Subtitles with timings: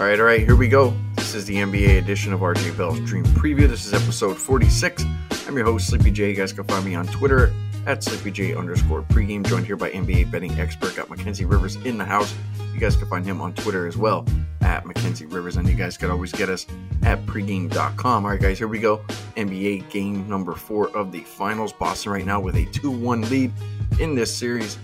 [0.00, 0.94] All right, all right, here we go.
[1.16, 3.68] This is the NBA edition of RJ Bell's Dream Preview.
[3.68, 5.04] This is episode 46.
[5.46, 6.30] I'm your host, Sleepy J.
[6.30, 7.52] You guys can find me on Twitter
[7.86, 10.96] at SleepyJ underscore pregame, joined here by NBA betting expert.
[10.96, 12.34] Got Mackenzie Rivers in the house.
[12.72, 14.24] You guys can find him on Twitter as well
[14.62, 16.66] at Mackenzie Rivers, and you guys can always get us
[17.02, 18.24] at pregame.com.
[18.24, 19.02] All right, guys, here we go.
[19.36, 21.74] NBA game number four of the finals.
[21.74, 23.52] Boston right now with a 2 1 lead
[23.98, 24.78] in this series.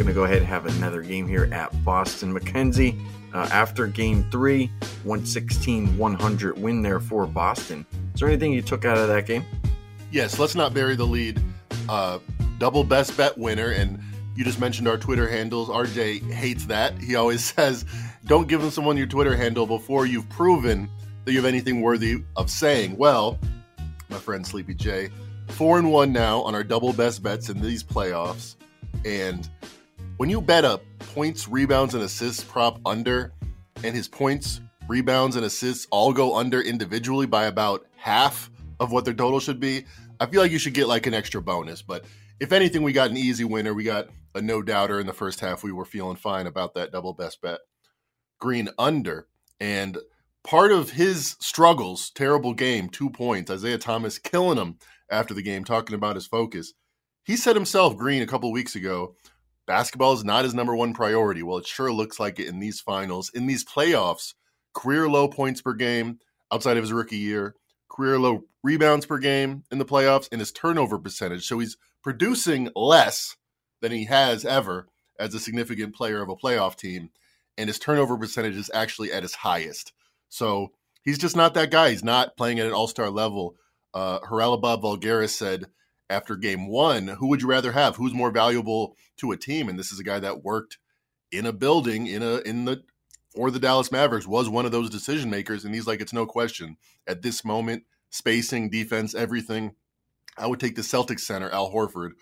[0.00, 2.32] Gonna go ahead and have another game here at Boston.
[2.32, 2.96] Mackenzie,
[3.34, 4.68] uh, after game three,
[5.04, 7.84] 116 100 win there for Boston.
[8.14, 9.44] Is there anything you took out of that game?
[10.10, 11.38] Yes, let's not bury the lead.
[11.86, 12.18] Uh,
[12.56, 14.00] double best bet winner, and
[14.34, 15.68] you just mentioned our Twitter handles.
[15.68, 16.96] RJ hates that.
[16.98, 17.84] He always says,
[18.24, 20.88] don't give someone your Twitter handle before you've proven
[21.26, 22.96] that you have anything worthy of saying.
[22.96, 23.38] Well,
[24.08, 25.10] my friend Sleepy J,
[25.48, 28.54] four and one now on our double best bets in these playoffs.
[29.04, 29.46] And
[30.20, 30.78] when you bet a
[31.14, 33.32] points, rebounds, and assists prop under,
[33.82, 39.06] and his points, rebounds, and assists all go under individually by about half of what
[39.06, 39.86] their total should be,
[40.20, 41.80] I feel like you should get like an extra bonus.
[41.80, 42.04] But
[42.38, 43.72] if anything, we got an easy winner.
[43.72, 45.64] We got a no doubter in the first half.
[45.64, 47.60] We were feeling fine about that double best bet.
[48.38, 49.26] Green under.
[49.58, 49.96] And
[50.44, 53.50] part of his struggles, terrible game, two points.
[53.50, 54.76] Isaiah Thomas killing him
[55.10, 56.74] after the game, talking about his focus.
[57.24, 59.14] He said himself, Green, a couple weeks ago,
[59.70, 61.44] basketball is not his number one priority.
[61.44, 63.30] Well, it sure looks like it in these finals.
[63.32, 64.34] In these playoffs,
[64.74, 66.18] career low points per game
[66.52, 67.54] outside of his rookie year,
[67.88, 71.46] career low rebounds per game in the playoffs, and his turnover percentage.
[71.46, 73.36] So he's producing less
[73.80, 74.88] than he has ever
[75.20, 77.10] as a significant player of a playoff team,
[77.56, 79.92] and his turnover percentage is actually at his highest.
[80.30, 80.72] So
[81.04, 81.90] he's just not that guy.
[81.90, 83.54] He's not playing at an all star level.
[83.94, 85.66] Uh, Haralabos Voulgaris said
[86.10, 87.96] after game one, who would you rather have?
[87.96, 89.68] Who's more valuable to a team?
[89.68, 90.78] And this is a guy that worked
[91.32, 92.82] in a building in a in the
[93.34, 96.26] or the Dallas Mavericks was one of those decision makers, and he's like, it's no
[96.26, 96.76] question
[97.06, 99.76] at this moment, spacing, defense, everything.
[100.36, 102.12] I would take the Celtics center, Al Horford,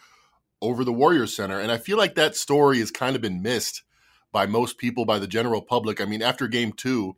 [0.60, 1.58] over the Warriors center.
[1.58, 3.82] And I feel like that story has kind of been missed
[4.32, 6.00] by most people, by the general public.
[6.00, 7.16] I mean, after game two,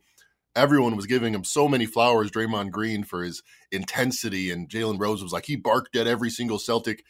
[0.55, 3.41] everyone was giving him so many flowers, Draymond Green, for his
[3.71, 4.51] intensity.
[4.51, 7.03] And Jalen Rose was like, he barked at every single Celtic.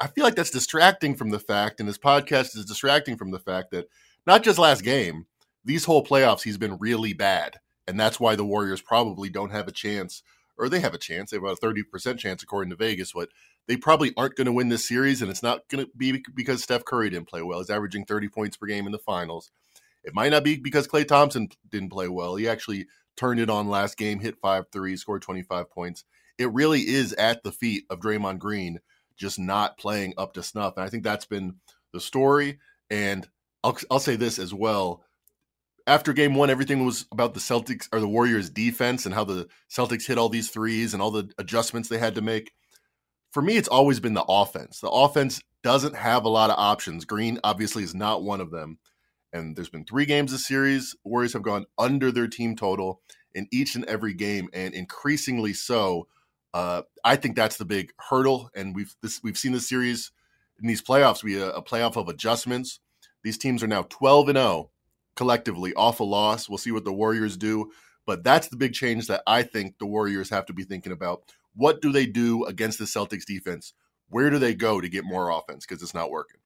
[0.00, 3.38] I feel like that's distracting from the fact, and this podcast is distracting from the
[3.38, 3.86] fact that
[4.26, 5.26] not just last game,
[5.64, 7.60] these whole playoffs, he's been really bad.
[7.86, 10.22] And that's why the Warriors probably don't have a chance,
[10.58, 11.30] or they have a chance.
[11.30, 13.28] They have a 30% chance, according to Vegas, but
[13.68, 16.62] they probably aren't going to win this series, and it's not going to be because
[16.62, 17.58] Steph Curry didn't play well.
[17.60, 19.50] He's averaging 30 points per game in the finals.
[20.04, 22.36] It might not be because Klay Thompson didn't play well.
[22.36, 22.86] He actually
[23.16, 26.04] turned it on last game, hit five threes, scored 25 points.
[26.38, 28.80] It really is at the feet of Draymond Green,
[29.16, 30.74] just not playing up to snuff.
[30.76, 31.56] And I think that's been
[31.92, 32.58] the story.
[32.90, 33.28] And
[33.62, 35.04] I'll, I'll say this as well.
[35.86, 39.48] After game one, everything was about the Celtics or the Warriors defense and how the
[39.70, 42.52] Celtics hit all these threes and all the adjustments they had to make
[43.32, 44.80] for me, it's always been the offense.
[44.80, 47.04] The offense doesn't have a lot of options.
[47.04, 48.78] Green obviously is not one of them.
[49.32, 50.94] And there's been three games this series.
[51.04, 53.00] Warriors have gone under their team total
[53.34, 56.06] in each and every game, and increasingly so.
[56.52, 60.12] Uh, I think that's the big hurdle, and we've this we've seen this series
[60.60, 61.24] in these playoffs.
[61.24, 62.80] We a, a playoff of adjustments.
[63.24, 64.70] These teams are now 12 and 0
[65.14, 66.48] collectively off a loss.
[66.48, 67.70] We'll see what the Warriors do,
[68.06, 71.22] but that's the big change that I think the Warriors have to be thinking about
[71.54, 73.72] what do they do against the Celtics defense?
[74.08, 76.41] Where do they go to get more offense because it's not working?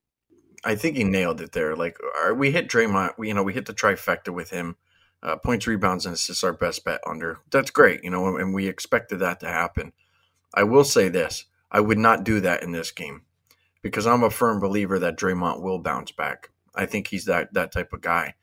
[0.67, 1.75] I think he nailed it there.
[1.75, 1.97] Like
[2.35, 4.75] we hit Draymond, you know, we hit the trifecta with him.
[5.23, 7.39] Uh, points, rebounds, and assists our best bet under.
[7.49, 9.93] That's great, you know, and we expected that to happen.
[10.53, 13.23] I will say this: I would not do that in this game
[13.81, 16.51] because I'm a firm believer that Draymond will bounce back.
[16.75, 18.35] I think he's that that type of guy.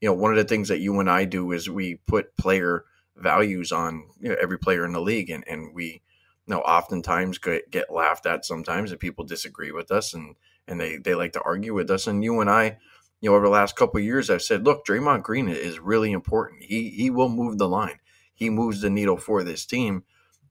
[0.00, 2.84] You know, one of the things that you and I do is we put player
[3.16, 6.02] values on you know, every player in the league, and and we
[6.50, 10.36] know, oftentimes get, get laughed at sometimes and people disagree with us and,
[10.68, 12.06] and they, they like to argue with us.
[12.06, 12.78] And you and I,
[13.20, 16.62] you know, over the last couple years, I've said, look, Draymond Green is really important.
[16.62, 17.98] He, he will move the line.
[18.34, 20.04] He moves the needle for this team.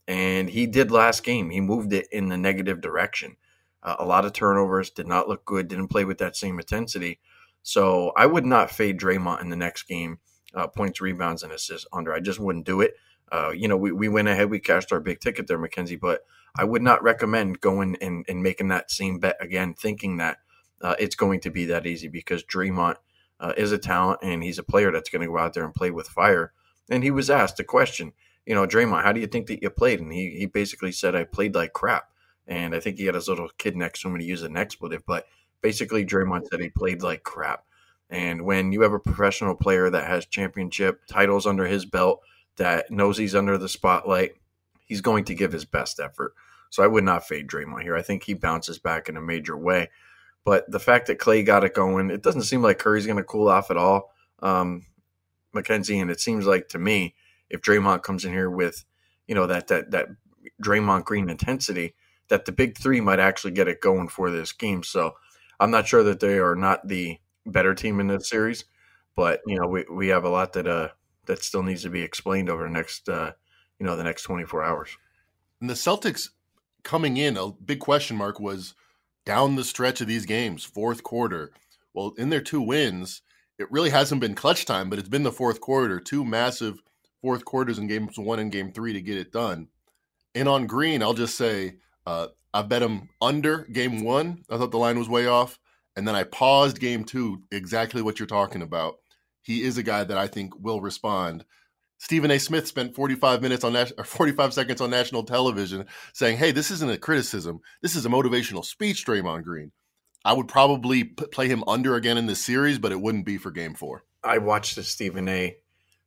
[0.07, 1.49] And he did last game.
[1.49, 3.37] He moved it in the negative direction.
[3.81, 7.19] Uh, a lot of turnovers, did not look good, didn't play with that same intensity.
[7.63, 10.19] So I would not fade Draymond in the next game.
[10.53, 12.11] Uh, points, rebounds, and assists under.
[12.11, 12.95] I just wouldn't do it.
[13.31, 16.21] Uh, you know, we, we went ahead, we cashed our big ticket there, Mackenzie, but
[16.59, 20.39] I would not recommend going and, and making that same bet again, thinking that
[20.81, 22.95] uh, it's going to be that easy because Draymond
[23.39, 25.73] uh, is a talent and he's a player that's going to go out there and
[25.73, 26.51] play with fire.
[26.89, 28.11] And he was asked a question,
[28.45, 30.01] you know, Draymond, how do you think that you played?
[30.01, 32.09] And he, he basically said, I played like crap.
[32.45, 35.05] And I think he had his little kid next to him to use an expletive,
[35.05, 35.27] but
[35.61, 37.63] basically Draymond said he played like crap.
[38.09, 42.19] And when you have a professional player that has championship titles under his belt,
[42.57, 44.33] that knows he's under the spotlight,
[44.85, 46.33] he's going to give his best effort.
[46.69, 47.95] So I would not fade Draymond here.
[47.95, 49.89] I think he bounces back in a major way.
[50.45, 53.23] But the fact that Klay got it going, it doesn't seem like Curry's going to
[53.23, 54.85] cool off at all, um,
[55.53, 55.99] Mackenzie.
[55.99, 57.15] And it seems like to me,
[57.49, 58.85] if Draymond comes in here with,
[59.27, 60.07] you know, that that that
[60.63, 61.95] Draymond Green intensity,
[62.29, 64.83] that the big three might actually get it going for this game.
[64.83, 65.15] So
[65.59, 68.65] I'm not sure that they are not the better team in this series,
[69.15, 70.89] but you know, we, we have a lot that uh
[71.25, 73.31] that still needs to be explained over the next uh
[73.79, 74.97] you know the next 24 hours.
[75.61, 76.29] And the Celtics
[76.83, 78.73] coming in, a big question mark was
[79.25, 81.51] down the stretch of these games, fourth quarter.
[81.93, 83.21] Well, in their two wins,
[83.57, 86.81] it really hasn't been clutch time, but it's been the fourth quarter, two massive
[87.21, 89.67] fourth quarters in games one and game three to get it done.
[90.33, 94.43] And on Green, I'll just say uh, I bet him under game one.
[94.49, 95.59] I thought the line was way off.
[95.95, 98.95] And then I paused game two, exactly what you're talking about.
[99.41, 101.43] He is a guy that I think will respond.
[101.99, 102.39] Stephen A.
[102.39, 106.89] Smith spent 45 minutes on or 45 seconds on national television saying, "Hey, this isn't
[106.89, 107.59] a criticism.
[107.81, 109.71] This is a motivational speech." Draymond Green.
[110.23, 113.37] I would probably p- play him under again in this series, but it wouldn't be
[113.37, 114.05] for Game Four.
[114.23, 115.57] I watched the Stephen A.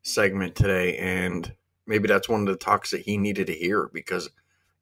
[0.02, 1.54] segment today, and
[1.86, 4.30] maybe that's one of the talks that he needed to hear because,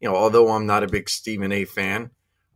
[0.01, 1.65] you know, although I'm not a big Stephen A.
[1.65, 2.11] fan,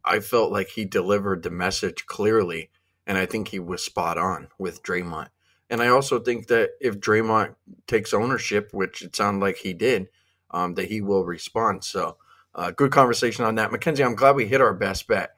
[0.05, 2.71] I felt like he delivered the message clearly,
[3.07, 5.29] and I think he was spot on with Draymond.
[5.75, 7.57] And I also think that if Draymond
[7.89, 10.07] takes ownership, which it sounded like he did,
[10.53, 11.83] um, that he will respond.
[11.83, 12.17] So,
[12.55, 13.73] uh, good conversation on that.
[13.73, 15.31] Mackenzie, I'm glad we hit our best bet.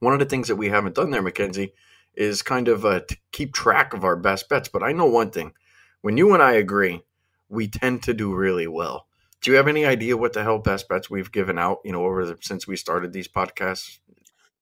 [0.00, 1.72] One of the things that we haven't done there, Mackenzie,
[2.14, 4.68] is kind of uh, to keep track of our best bets.
[4.68, 5.54] But I know one thing
[6.02, 7.00] when you and I agree,
[7.48, 9.06] we tend to do really well.
[9.40, 12.04] Do you have any idea what the hell best bets we've given out, you know,
[12.04, 14.00] over the, since we started these podcasts?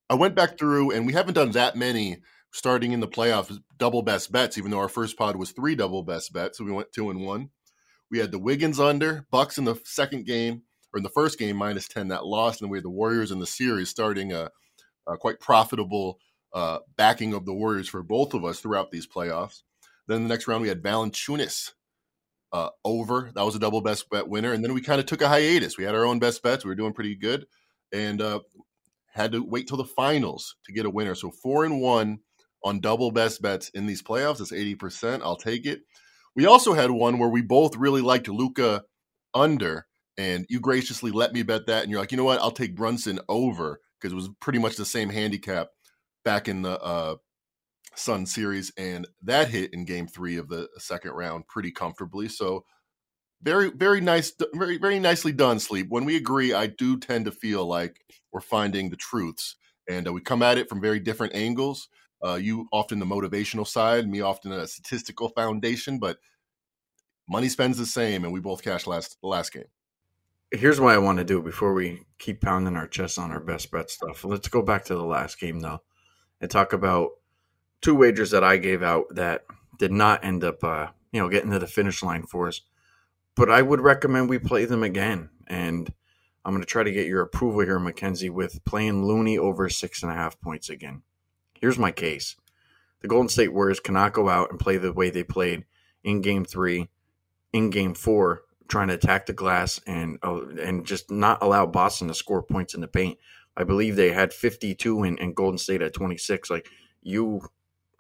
[0.08, 2.19] I went back through and we haven't done that many
[2.55, 6.05] starting in the playoffs double best bets, even though our first pod was three double
[6.05, 6.56] best bets.
[6.56, 7.51] So we went two and one.
[8.12, 10.62] We had the Wiggins under, Bucks in the second game,
[10.93, 12.62] or in the first game, minus 10 that lost.
[12.62, 14.51] And we had the Warriors in the series starting a,
[15.09, 16.21] a quite profitable
[16.53, 19.62] uh, backing of the Warriors for both of us throughout these playoffs.
[20.07, 21.73] Then the next round, we had Valanciunas
[22.53, 23.33] uh, over.
[23.35, 24.53] That was a double best bet winner.
[24.53, 25.77] And then we kind of took a hiatus.
[25.77, 26.65] We had our own best bets.
[26.65, 27.47] We were doing pretty good.
[27.93, 28.41] And uh,
[29.09, 31.17] had to wait till the finals to get a winner.
[31.17, 32.21] So four and one
[32.64, 34.40] on double best bets in these playoffs.
[34.40, 35.20] It's 80%.
[35.22, 35.82] I'll take it.
[36.34, 38.82] We also had one where we both really liked Luka
[39.34, 39.87] under,
[40.19, 41.82] and you graciously let me bet that.
[41.82, 42.40] And you're like, you know what?
[42.40, 45.69] I'll take Brunson over because it was pretty much the same handicap
[46.25, 47.16] back in the uh,
[47.94, 48.72] Sun series.
[48.76, 52.28] And that hit in game three of the second round pretty comfortably.
[52.28, 52.64] So,
[53.43, 55.87] very, very nice, very, very nicely done, Sleep.
[55.90, 58.00] When we agree, I do tend to feel like
[58.32, 59.56] we're finding the truths.
[59.88, 61.88] And uh, we come at it from very different angles.
[62.25, 66.19] Uh, you often the motivational side, me often a statistical foundation, but
[67.29, 69.65] money spends the same, and we both cashed last last game.
[70.50, 73.41] Here's why I want to do it before we keep pounding our chests on our
[73.41, 74.25] best bet stuff.
[74.25, 75.82] Let's go back to the last game though,
[76.41, 77.11] and talk about
[77.82, 79.44] two wagers that I gave out that
[79.79, 82.62] did not end up, uh, you know, getting to the finish line for us.
[83.35, 85.93] But I would recommend we play them again, and
[86.44, 90.02] I'm going to try to get your approval here, Mackenzie, with playing Looney over six
[90.02, 91.02] and a half points again.
[91.64, 92.37] Here's my case
[93.00, 95.64] the Golden State Warriors cannot go out and play the way they played
[96.02, 96.90] in game three,
[97.54, 102.09] in game four, trying to attack the glass and uh, and just not allow Boston
[102.09, 103.16] to score points in the paint.
[103.56, 106.50] I believe they had 52 and, and Golden State at 26.
[106.50, 106.68] Like
[107.02, 107.40] you,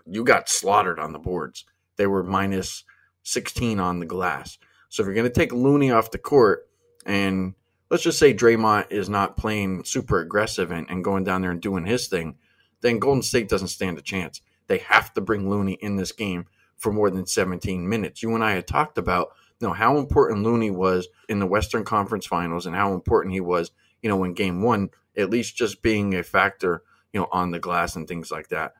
[0.04, 1.64] you got slaughtered on the boards.
[1.96, 2.84] They were minus
[3.22, 4.58] 16 on the glass.
[4.90, 6.68] So if you're going to take Looney off the court
[7.06, 7.54] and
[7.88, 11.62] let's just say Draymond is not playing super aggressive and, and going down there and
[11.62, 12.36] doing his thing,
[12.84, 14.42] then Golden State doesn't stand a chance.
[14.66, 16.44] They have to bring Looney in this game
[16.76, 18.22] for more than 17 minutes.
[18.22, 21.84] You and I had talked about you know how important Looney was in the Western
[21.84, 23.70] Conference Finals and how important he was,
[24.02, 26.82] you know, in game 1, at least just being a factor,
[27.14, 28.74] you know, on the glass and things like that.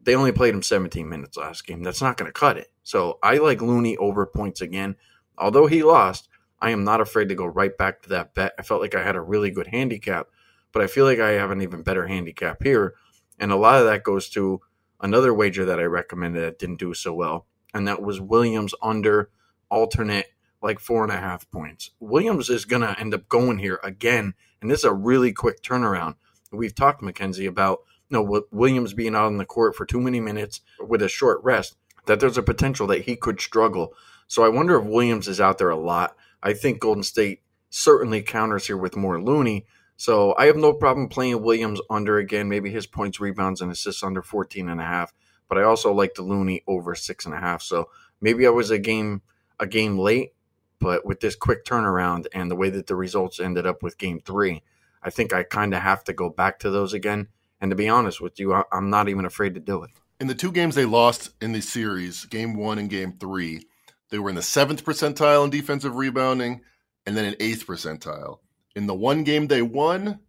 [0.00, 1.82] They only played him 17 minutes last game.
[1.82, 2.68] That's not going to cut it.
[2.82, 4.96] So I like Looney over points again.
[5.36, 8.54] Although he lost, I am not afraid to go right back to that bet.
[8.58, 10.28] I felt like I had a really good handicap,
[10.72, 12.94] but I feel like I have an even better handicap here
[13.40, 14.60] and a lot of that goes to
[15.00, 19.30] another wager that I recommended that didn't do so well, and that was Williams under
[19.70, 20.26] alternate
[20.62, 21.90] like four and a half points.
[22.00, 25.62] Williams is going to end up going here again, and this is a really quick
[25.62, 26.16] turnaround.
[26.52, 30.20] We've talked, Mackenzie, about you know Williams being out on the court for too many
[30.20, 31.76] minutes with a short rest.
[32.06, 33.94] That there's a potential that he could struggle.
[34.26, 36.16] So I wonder if Williams is out there a lot.
[36.42, 39.66] I think Golden State certainly counters here with more Looney.
[40.00, 44.02] So I have no problem playing Williams under again, maybe his points, rebounds, and assists
[44.02, 45.12] under 14 and a half.
[45.46, 47.60] but I also like the Looney over six and a half.
[47.60, 49.20] So maybe I was a game
[49.58, 50.32] a game late,
[50.78, 54.20] but with this quick turnaround and the way that the results ended up with game
[54.20, 54.62] three,
[55.02, 57.28] I think I kind of have to go back to those again.
[57.60, 59.90] And to be honest with you, I'm not even afraid to do it.
[60.18, 63.66] In the two games they lost in the series, game one and game three,
[64.08, 66.62] they were in the seventh percentile in defensive rebounding
[67.04, 68.38] and then an eighth percentile.
[68.74, 70.20] In the one game they won,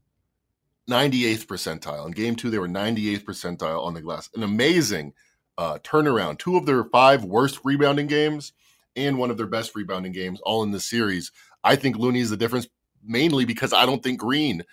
[0.90, 2.06] 98th percentile.
[2.06, 4.30] In game two, they were 98th percentile on the glass.
[4.36, 5.14] An amazing
[5.58, 6.40] uh, turnaround.
[6.40, 8.54] Two of their five worst rebounding games
[8.96, 11.32] and one of their best rebounding games, all in the series.
[11.64, 12.68] I think Looney is the difference
[13.04, 14.64] mainly because I don't think Green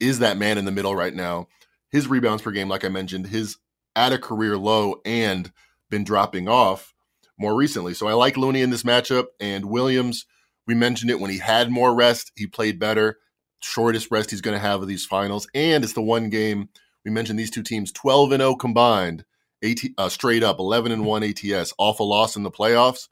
[0.00, 1.48] is that man in the middle right now.
[1.90, 3.56] His rebounds per game, like I mentioned, his
[3.96, 5.52] at a career low and
[5.90, 6.94] been dropping off
[7.38, 7.94] more recently.
[7.94, 10.26] So I like Looney in this matchup and Williams.
[10.70, 13.18] We mentioned it when he had more rest, he played better.
[13.60, 16.68] Shortest rest he's going to have of these finals, and it's the one game
[17.04, 17.40] we mentioned.
[17.40, 19.24] These two teams, twelve and zero combined,
[19.64, 23.08] AT, uh, straight up, eleven and one ATS, off a loss in the playoffs.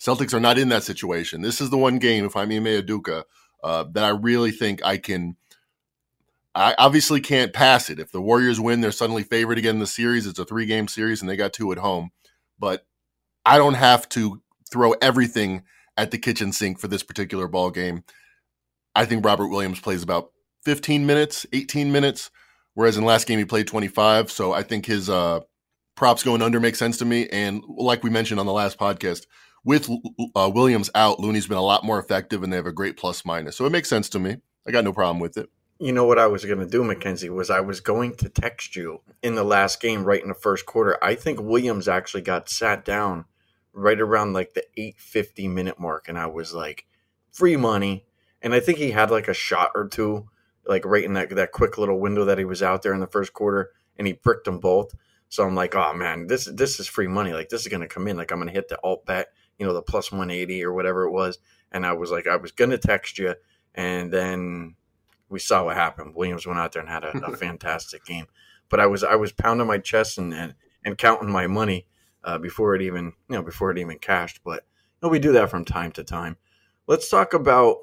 [0.00, 1.42] Celtics are not in that situation.
[1.42, 3.24] This is the one game, if I'm Ime Udoka,
[3.64, 5.34] uh, that I really think I can.
[6.54, 7.98] I obviously can't pass it.
[7.98, 10.28] If the Warriors win, they're suddenly favored again in the series.
[10.28, 12.10] It's a three game series, and they got two at home.
[12.56, 12.86] But
[13.44, 15.64] I don't have to throw everything
[15.96, 18.04] at the kitchen sink for this particular ball game.
[18.94, 20.30] I think Robert Williams plays about
[20.64, 22.30] 15 minutes, 18 minutes,
[22.74, 24.30] whereas in last game he played 25.
[24.30, 25.40] So I think his uh,
[25.94, 27.28] props going under makes sense to me.
[27.28, 29.26] And like we mentioned on the last podcast,
[29.64, 29.88] with
[30.36, 33.24] uh, Williams out, Looney's been a lot more effective, and they have a great plus
[33.24, 33.56] minus.
[33.56, 34.36] So it makes sense to me.
[34.66, 35.48] I got no problem with it.
[35.80, 38.76] You know what I was going to do, Mackenzie, was I was going to text
[38.76, 41.02] you in the last game, right in the first quarter.
[41.02, 43.24] I think Williams actually got sat down
[43.74, 46.86] right around like the 850 minute mark and I was like
[47.30, 48.06] free money.
[48.40, 50.28] And I think he had like a shot or two
[50.66, 53.06] like right in that that quick little window that he was out there in the
[53.06, 54.94] first quarter and he bricked them both.
[55.28, 57.32] So I'm like oh man this this is free money.
[57.32, 58.16] Like this is going to come in.
[58.16, 59.28] Like I'm going to hit the alt bet
[59.58, 61.38] you know the plus 180 or whatever it was.
[61.72, 63.34] And I was like I was going to text you
[63.74, 64.76] and then
[65.28, 66.14] we saw what happened.
[66.14, 68.26] Williams went out there and had a, a fantastic game.
[68.68, 70.54] But I was I was pounding my chest and and,
[70.84, 71.86] and counting my money
[72.24, 74.40] uh, before it even you know before it even cashed.
[74.44, 76.36] But you know, we do that from time to time.
[76.86, 77.78] Let's talk about.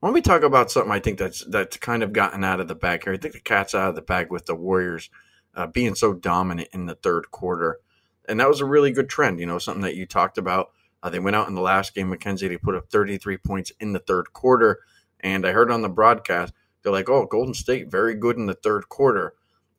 [0.00, 2.74] When we talk about something, I think that's that's kind of gotten out of the
[2.74, 3.12] bag here.
[3.12, 5.10] I think the cat's out of the bag with the Warriors
[5.54, 7.80] uh, being so dominant in the third quarter,
[8.28, 9.40] and that was a really good trend.
[9.40, 10.70] You know, something that you talked about.
[11.02, 13.92] Uh, they went out in the last game, Mackenzie They put up 33 points in
[13.92, 14.80] the third quarter,
[15.20, 16.52] and I heard on the broadcast
[16.82, 19.34] they're like, "Oh, Golden State very good in the third quarter."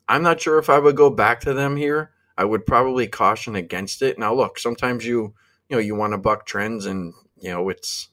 [0.10, 3.56] I'm not sure if I would go back to them here I would probably caution
[3.56, 4.20] against it.
[4.20, 5.34] Now, look, sometimes you
[5.70, 8.10] you know you want to buck trends, and you know it's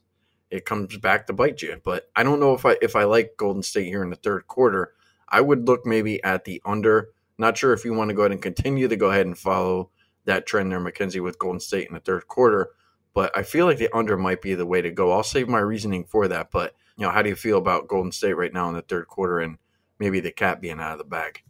[0.51, 1.81] it comes back to bite you.
[1.85, 4.47] But I don't know if I if I like Golden State here in the third
[4.47, 4.93] quarter.
[5.29, 7.11] I would look maybe at the under.
[7.39, 9.91] Not sure if you want to go ahead and continue to go ahead and follow
[10.27, 12.71] that trend there, Mackenzie, with Golden State in the third quarter.
[13.15, 15.13] But I feel like the under might be the way to go.
[15.13, 16.51] I'll save my reasoning for that.
[16.51, 19.09] But you know, how do you feel about Golden State right now in the third
[19.09, 19.59] quarter and
[19.99, 21.43] maybe the cat being out of the bag?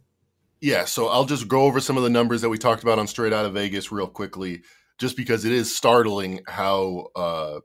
[0.61, 3.07] Yeah, so I'll just go over some of the numbers that we talked about on
[3.07, 4.63] Straight Out of Vegas real quickly,
[4.97, 7.59] just because it is startling how uh,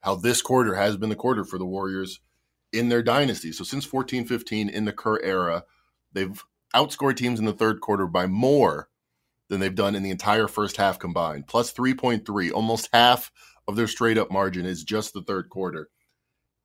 [0.00, 2.20] how this quarter has been the quarter for the Warriors
[2.72, 3.52] in their dynasty.
[3.52, 5.64] So since 14-15 in the Kerr era,
[6.12, 6.42] they've
[6.74, 8.88] outscored teams in the third quarter by more
[9.48, 12.52] than they've done in the entire first half combined, plus 3.3.
[12.52, 13.30] Almost half
[13.68, 15.90] of their straight up margin is just the third quarter.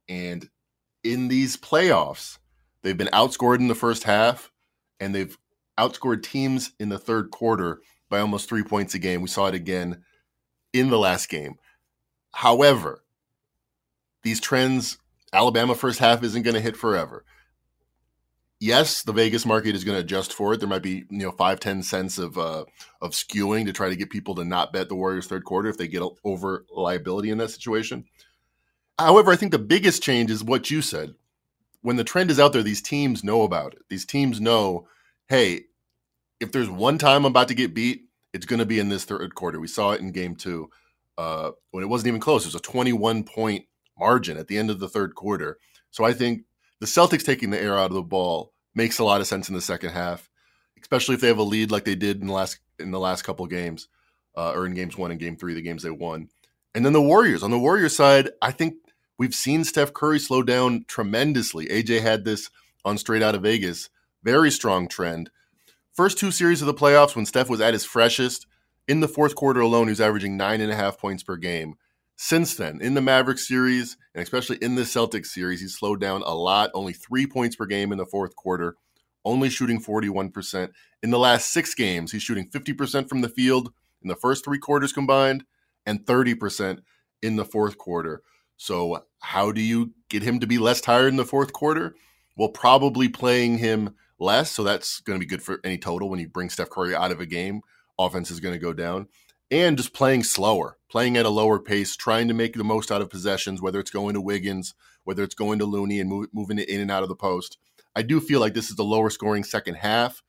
[0.07, 0.49] And
[1.03, 2.37] in these playoffs,
[2.81, 4.51] they've been outscored in the first half
[4.99, 5.37] and they've
[5.77, 9.21] outscored teams in the third quarter by almost three points a game.
[9.21, 10.03] We saw it again
[10.73, 11.55] in the last game.
[12.33, 13.03] However,
[14.23, 14.97] these trends,
[15.33, 17.23] Alabama first half isn't going to hit forever.
[18.59, 20.59] Yes, the Vegas market is going to adjust for it.
[20.59, 22.65] There might be you know five ten cents of uh,
[23.01, 25.77] of skewing to try to get people to not bet the Warriors third quarter if
[25.77, 28.05] they get over liability in that situation.
[28.97, 31.13] However, I think the biggest change is what you said.
[31.81, 33.83] When the trend is out there, these teams know about it.
[33.89, 34.87] These teams know
[35.29, 35.65] hey,
[36.39, 38.03] if there's one time I'm about to get beat,
[38.33, 39.59] it's going to be in this third quarter.
[39.59, 40.69] We saw it in game two
[41.17, 42.43] uh, when it wasn't even close.
[42.43, 43.65] It was a 21 point
[43.97, 45.57] margin at the end of the third quarter.
[45.91, 46.43] So I think
[46.79, 49.55] the Celtics taking the air out of the ball makes a lot of sense in
[49.55, 50.29] the second half,
[50.79, 53.23] especially if they have a lead like they did in the last in the last
[53.23, 53.87] couple games,
[54.35, 56.29] uh, or in games one and game three, the games they won.
[56.75, 57.41] And then the Warriors.
[57.41, 58.75] On the Warriors side, I think
[59.17, 61.65] we've seen Steph Curry slow down tremendously.
[61.67, 62.51] RJ had this
[62.85, 63.89] on straight out of Vegas
[64.23, 65.29] very strong trend.
[65.93, 68.45] First two series of the playoffs, when Steph was at his freshest,
[68.87, 71.75] in the fourth quarter alone, he was averaging nine and a half points per game.
[72.15, 76.23] Since then, in the Mavericks series, and especially in the Celtics series, he's slowed down
[76.23, 78.75] a lot, only three points per game in the fourth quarter,
[79.23, 80.71] only shooting 41%.
[81.03, 83.71] In the last six games, he's shooting 50% from the field
[84.01, 85.43] in the first three quarters combined
[85.85, 86.79] and 30%
[87.21, 88.21] in the fourth quarter.
[88.55, 91.95] So, how do you get him to be less tired in the fourth quarter?
[92.35, 94.51] Well, probably playing him less.
[94.51, 97.11] So, that's going to be good for any total when you bring Steph Curry out
[97.11, 97.61] of a game.
[97.99, 99.07] Offense is going to go down.
[99.49, 103.01] And just playing slower, playing at a lower pace, trying to make the most out
[103.01, 104.73] of possessions, whether it's going to Wiggins,
[105.05, 107.57] whether it's going to Looney and move, moving it in and out of the post.
[107.95, 110.21] I do feel like this is the lower scoring second half,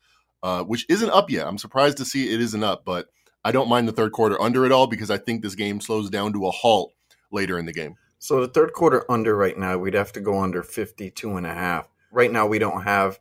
[0.42, 1.48] uh, which isn't up yet.
[1.48, 3.08] I'm surprised to see it isn't up, but
[3.44, 6.10] I don't mind the third quarter under it all because I think this game slows
[6.10, 6.94] down to a halt
[7.32, 7.96] later in the game.
[8.20, 11.52] So the third quarter under right now, we'd have to go under 52 and a
[11.52, 11.88] half.
[12.10, 13.18] Right now, we don't have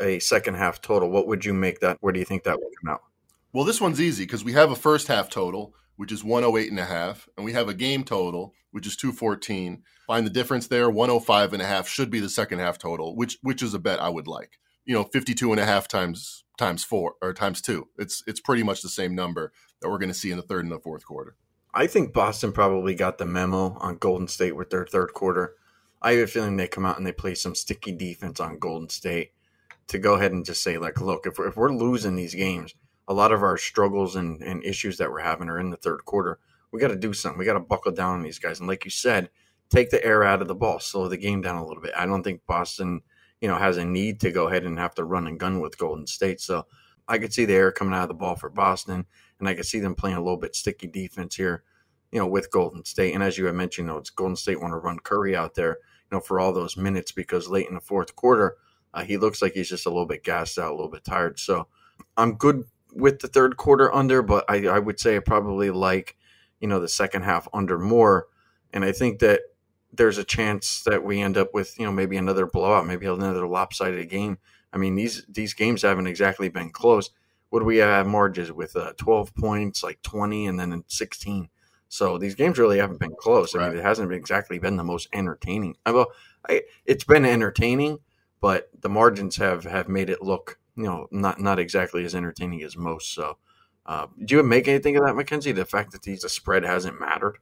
[0.00, 1.10] a second half total.
[1.10, 1.98] What would you make that?
[2.00, 3.02] Where do you think that would come out?
[3.52, 6.80] Well, this one's easy because we have a first half total, which is 108 and
[6.80, 9.82] a half, and we have a game total, which is 214.
[10.06, 10.90] Find the difference there.
[10.90, 14.00] 105 and a half should be the second half total, which which is a bet
[14.00, 14.58] I would like.
[14.84, 17.88] You know, 52 and a half times times 4 or times 2.
[17.98, 20.64] It's it's pretty much the same number that we're going to see in the third
[20.64, 21.36] and the fourth quarter.
[21.72, 25.54] I think Boston probably got the memo on Golden State with their third quarter.
[26.00, 28.88] I have a feeling they come out and they play some sticky defense on Golden
[28.88, 29.32] State
[29.88, 32.74] to go ahead and just say, like, look, if we're, if we're losing these games,
[33.08, 36.04] a lot of our struggles and, and issues that we're having are in the third
[36.04, 36.38] quarter.
[36.72, 37.38] We got to do something.
[37.38, 38.58] We got to buckle down on these guys.
[38.58, 39.30] And like you said,
[39.68, 41.92] take the air out of the ball, slow the game down a little bit.
[41.96, 43.02] I don't think Boston,
[43.40, 45.78] you know, has a need to go ahead and have to run and gun with
[45.78, 46.40] Golden State.
[46.40, 46.66] So
[47.06, 49.04] I could see the air coming out of the ball for Boston,
[49.38, 51.62] and I could see them playing a little bit sticky defense here,
[52.10, 53.14] you know, with Golden State.
[53.14, 55.78] And as you had mentioned, though, it's Golden State want to run Curry out there,
[56.10, 58.56] you know, for all those minutes because late in the fourth quarter,
[58.94, 61.38] uh, he looks like he's just a little bit gassed out, a little bit tired.
[61.38, 61.66] So
[62.16, 66.16] I'm good with the third quarter under, but I, I would say I probably like,
[66.60, 68.28] you know, the second half under more.
[68.72, 69.42] And I think that
[69.92, 73.46] there's a chance that we end up with, you know, maybe another blowout, maybe another
[73.46, 74.38] lopsided game.
[74.72, 77.10] I mean, these these games haven't exactly been close.
[77.50, 81.48] What do we have margins with uh, 12 points, like 20, and then 16?
[81.88, 83.54] So these games really haven't been close.
[83.54, 85.76] I mean, it hasn't exactly been the most entertaining.
[85.86, 86.08] Well,
[86.48, 87.98] I, it's been entertaining,
[88.44, 92.62] but the margins have have made it look you know, not not exactly as entertaining
[92.62, 93.14] as most.
[93.14, 93.38] So,
[93.86, 95.52] uh, do you make anything of that, Mackenzie?
[95.52, 97.38] The fact that these the spread hasn't mattered.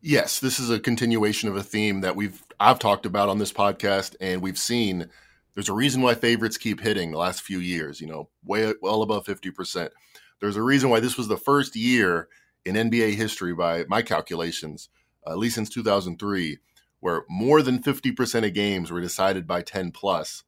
[0.00, 3.52] Yes, this is a continuation of a theme that we've I've talked about on this
[3.52, 5.08] podcast, and we've seen.
[5.54, 8.00] There's a reason why favorites keep hitting the last few years.
[8.00, 9.92] You know, way well above fifty percent.
[10.40, 12.28] There's a reason why this was the first year
[12.64, 14.88] in NBA history, by my calculations,
[15.24, 16.58] at least since 2003,
[17.02, 20.44] where more than 50% of games were decided by 10 plus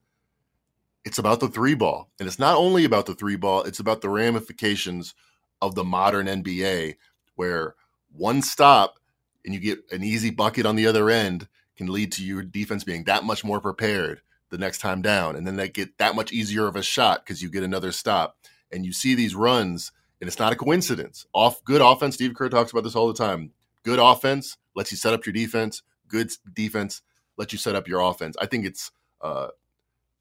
[1.05, 2.11] it's about the three ball.
[2.19, 5.15] And it's not only about the three ball, it's about the ramifications
[5.61, 6.97] of the modern NBA
[7.37, 7.75] where
[8.13, 8.99] one stop
[9.45, 12.85] and you get an easy bucket on the other end can lead to your defense
[12.85, 15.37] being that much more prepared the next time down.
[15.37, 18.39] And then they get that much easier of a shot because you get another stop.
[18.73, 21.27] And you see these runs, and it's not a coincidence.
[21.33, 23.53] Off good offense, Steve Kerr talks about this all the time.
[23.83, 25.83] Good offense lets you set up your defense.
[26.09, 27.03] Good defense
[27.37, 28.37] lets you set up your offense.
[28.41, 28.91] I think it's
[29.21, 29.49] uh,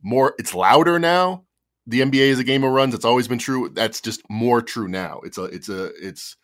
[0.01, 1.45] more it's louder now.
[1.85, 2.93] The NBA is a game of runs.
[2.93, 3.69] It's always been true.
[3.69, 5.19] That's just more true now.
[5.23, 6.37] It's a it's a it's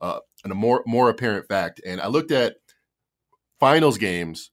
[0.00, 1.80] uh, a more more apparent fact.
[1.84, 2.56] And I looked at
[3.60, 4.50] finals games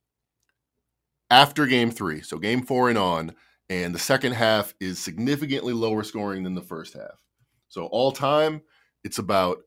[1.29, 3.33] after game three, so game four and on,
[3.69, 7.23] and the second half is significantly lower scoring than the first half.
[7.69, 8.61] So all time,
[9.03, 9.59] it's about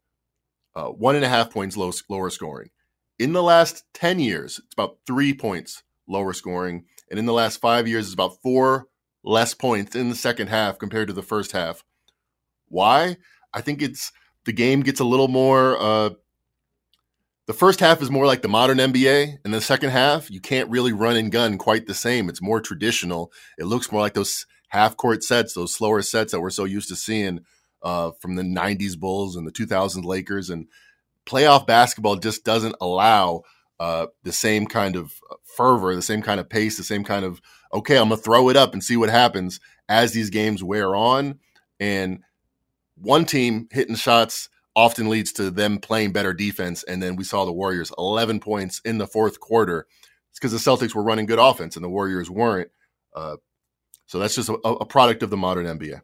[0.75, 2.71] uh, one and a half points low, lower scoring.
[3.19, 6.85] In the last 10 years, it's about three points lower scoring.
[7.11, 8.87] And in the last five years, it's about four
[9.25, 11.85] less points in the second half compared to the first half.
[12.69, 13.17] Why?
[13.53, 14.13] I think it's
[14.45, 15.77] the game gets a little more.
[15.79, 16.11] Uh,
[17.47, 20.71] the first half is more like the modern NBA, and the second half you can't
[20.71, 22.29] really run and gun quite the same.
[22.29, 23.33] It's more traditional.
[23.59, 26.89] It looks more like those half court sets, those slower sets that we're so used
[26.89, 27.41] to seeing
[27.83, 30.51] uh, from the '90s Bulls and the 2000s Lakers.
[30.51, 30.67] And
[31.27, 33.43] playoff basketball just doesn't allow
[33.79, 35.13] uh, the same kind of
[35.57, 37.41] fervor, the same kind of pace, the same kind of
[37.73, 41.39] okay, I'm gonna throw it up and see what happens as these games wear on.
[41.79, 42.21] And
[42.97, 46.83] one team hitting shots often leads to them playing better defense.
[46.85, 49.87] And then we saw the Warriors 11 points in the fourth quarter.
[50.31, 52.71] It's because the Celtics were running good offense and the Warriors weren't.
[53.15, 53.37] Uh,
[54.07, 56.01] so that's just a, a product of the modern NBA.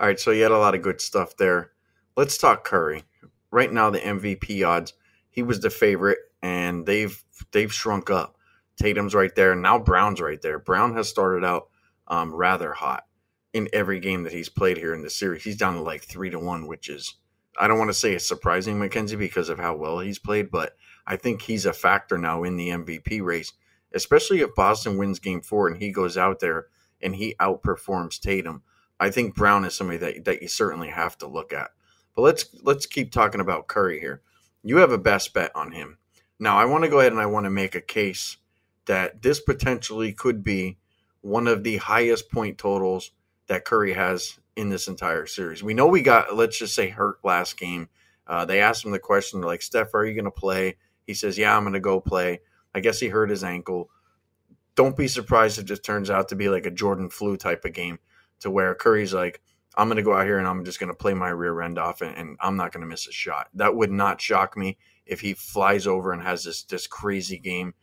[0.00, 1.72] All right, so you had a lot of good stuff there.
[2.16, 3.02] Let's talk Curry.
[3.50, 4.92] Right now, the MVP odds,
[5.30, 8.36] he was the favorite, and they've they've shrunk up.
[8.76, 9.54] Tatum's right there.
[9.56, 10.58] Now Brown's right there.
[10.58, 11.68] Brown has started out
[12.06, 13.04] um, rather hot
[13.52, 15.42] in every game that he's played here in the series.
[15.42, 17.14] He's down to like three to one, which is
[17.58, 20.76] I don't want to say it's surprising, Mackenzie, because of how well he's played, but
[21.06, 23.52] I think he's a factor now in the MVP race,
[23.92, 26.66] especially if Boston wins game four and he goes out there
[27.00, 28.62] and he outperforms Tatum,
[29.00, 31.70] I think Brown is somebody that, that you certainly have to look at.
[32.18, 34.22] But let's let's keep talking about Curry here.
[34.64, 35.98] You have a best bet on him.
[36.40, 38.38] Now I want to go ahead and I want to make a case
[38.86, 40.78] that this potentially could be
[41.20, 43.12] one of the highest point totals
[43.46, 45.62] that Curry has in this entire series.
[45.62, 47.88] We know we got, let's just say, hurt last game.
[48.26, 50.74] Uh, they asked him the question, like, Steph, are you going to play?
[51.06, 52.40] He says, Yeah, I'm going to go play.
[52.74, 53.90] I guess he hurt his ankle.
[54.74, 57.64] Don't be surprised if it just turns out to be like a Jordan flu type
[57.64, 58.00] of game
[58.40, 59.40] to where Curry's like,
[59.78, 61.78] I'm going to go out here and I'm just going to play my rear end
[61.78, 63.48] off and, and I'm not going to miss a shot.
[63.54, 67.74] That would not shock me if he flies over and has this, this crazy game.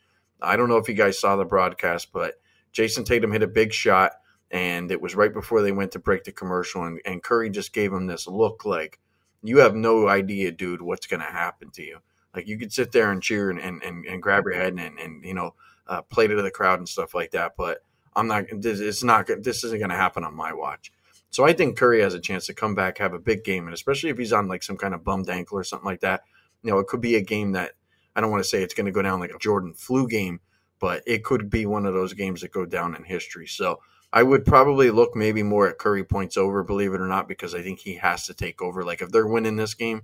[0.41, 2.36] I don't know if you guys saw the broadcast, but
[2.73, 4.12] Jayson Tatum hit a big shot
[4.51, 7.73] and it was right before they went to break the commercial and, and curry just
[7.73, 8.99] gave him this look like
[9.43, 11.99] you have no idea dude what's going to happen to you
[12.34, 14.99] like you could sit there and cheer and, and, and, and grab your head and,
[14.99, 15.53] and you know
[15.88, 17.79] uh, play to the crowd and stuff like that but
[18.15, 20.91] i'm not this it's not this isn't going to happen on my watch
[21.36, 23.74] so i think curry has a chance to come back have a big game and
[23.74, 26.21] especially if he's on like some kind of bummed ankle or something like that
[26.63, 27.74] you know it could be a game that
[28.15, 30.39] i don't want to say it's going to go down like a jordan flu game
[30.80, 33.80] but it could be one of those games that go down in history so
[34.13, 37.54] I would probably look maybe more at Curry points over, believe it or not, because
[37.54, 38.82] I think he has to take over.
[38.82, 40.04] Like if they're winning this game,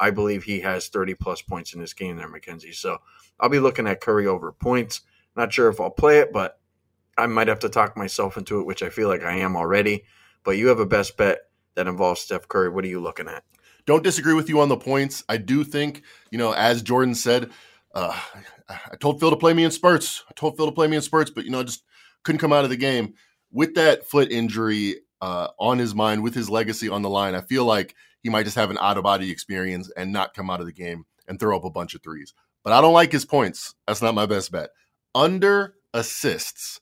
[0.00, 2.72] I believe he has 30 plus points in this game there, Mackenzie.
[2.72, 2.98] So
[3.38, 5.02] I'll be looking at Curry over points.
[5.36, 6.58] Not sure if I'll play it, but
[7.16, 10.04] I might have to talk myself into it, which I feel like I am already.
[10.44, 11.38] But you have a best bet
[11.74, 12.68] that involves Steph Curry.
[12.68, 13.44] What are you looking at?
[13.86, 15.24] Don't disagree with you on the points.
[15.28, 17.50] I do think, you know, as Jordan said,
[17.94, 18.18] uh,
[18.68, 20.24] I told Phil to play me in spurts.
[20.28, 21.82] I told Phil to play me in spurts, but, you know, I just
[22.22, 23.14] couldn't come out of the game
[23.52, 27.42] with that foot injury uh, on his mind, with his legacy on the line, I
[27.42, 30.60] feel like he might just have an out of body experience and not come out
[30.60, 32.34] of the game and throw up a bunch of threes.
[32.64, 33.74] But I don't like his points.
[33.86, 34.70] That's not my best bet.
[35.14, 36.80] Under assists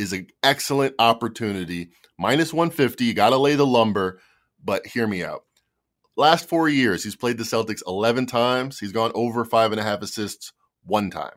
[0.00, 1.90] is an excellent opportunity.
[2.18, 4.20] Minus 150, you got to lay the lumber,
[4.62, 5.42] but hear me out.
[6.16, 8.78] Last four years, he's played the Celtics 11 times.
[8.78, 11.32] He's gone over five and a half assists one time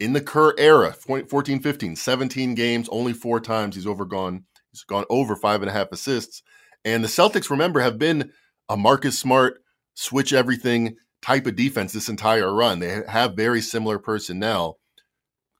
[0.00, 4.44] in the Kerr era, 14, 15, 17 games, only four times he's overgone.
[4.70, 6.42] He's gone over five and a half assists.
[6.84, 8.30] And the Celtics, remember, have been
[8.68, 9.60] a Marcus Smart,
[9.94, 12.78] switch everything type of defense this entire run.
[12.78, 14.78] They have very similar personnel.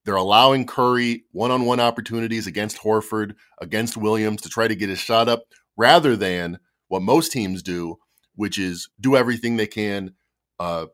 [0.09, 4.89] They're allowing Curry one on one opportunities against Horford, against Williams to try to get
[4.89, 5.43] his shot up
[5.77, 7.99] rather than what most teams do,
[8.35, 10.15] which is do everything they can,
[10.59, 10.87] uh,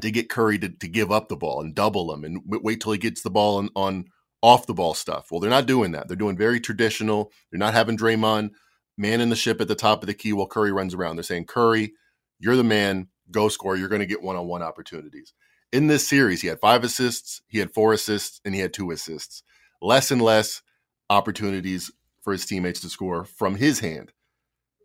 [0.00, 2.92] to get Curry to, to give up the ball and double him and wait till
[2.92, 4.04] he gets the ball on, on
[4.42, 5.26] off the ball stuff.
[5.32, 6.06] Well, they're not doing that.
[6.06, 7.32] They're doing very traditional.
[7.50, 8.50] They're not having Draymond
[8.96, 11.16] man in the ship at the top of the key while Curry runs around.
[11.16, 11.94] They're saying, Curry,
[12.38, 13.76] you're the man, go score.
[13.76, 15.34] You're going to get one on one opportunities.
[15.76, 18.90] In this series, he had five assists, he had four assists, and he had two
[18.92, 19.42] assists.
[19.82, 20.62] Less and less
[21.10, 24.10] opportunities for his teammates to score from his hand.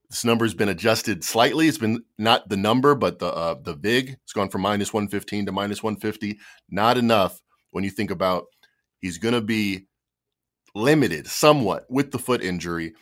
[0.09, 1.69] This number has been adjusted slightly.
[1.69, 4.17] It's been not the number, but the uh, the vig.
[4.21, 6.39] It's gone from minus one fifteen to minus one fifty.
[6.69, 8.47] Not enough when you think about
[8.99, 9.87] he's going to be
[10.75, 12.95] limited somewhat with the foot injury,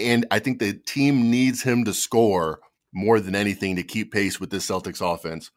[0.00, 2.58] and I think the team needs him to score
[2.92, 5.52] more than anything to keep pace with this Celtics offense.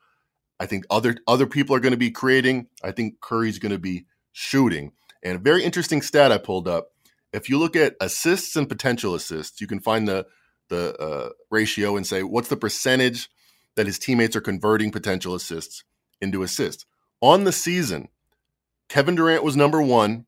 [0.59, 2.67] I think other other people are going to be creating.
[2.83, 4.91] I think Curry's going to be shooting.
[5.23, 6.89] And a very interesting stat I pulled up.
[7.31, 10.25] If you look at assists and potential assists, you can find the
[10.69, 13.29] the uh, ratio and say what's the percentage
[13.75, 15.83] that his teammates are converting potential assists
[16.21, 16.85] into assists.
[17.21, 18.09] On the season,
[18.87, 20.25] Kevin Durant was number one,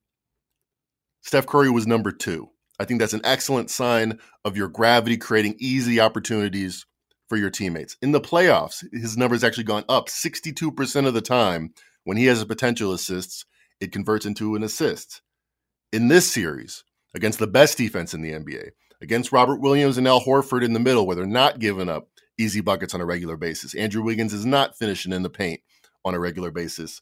[1.21, 2.49] Steph Curry was number two.
[2.79, 6.85] I think that's an excellent sign of your gravity creating easy opportunities
[7.31, 7.95] for your teammates.
[8.01, 12.41] In the playoffs, his number's actually gone up 62% of the time when he has
[12.41, 13.45] a potential assists,
[13.79, 15.21] it converts into an assist.
[15.93, 16.83] In this series,
[17.15, 20.79] against the best defense in the NBA, against Robert Williams and Al Horford in the
[20.81, 23.73] middle, where they're not giving up easy buckets on a regular basis.
[23.75, 25.61] Andrew Wiggins is not finishing in the paint
[26.03, 27.01] on a regular basis.